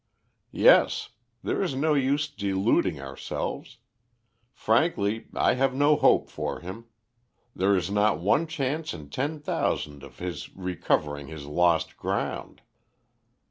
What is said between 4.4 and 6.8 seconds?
Frankly, I have no hope for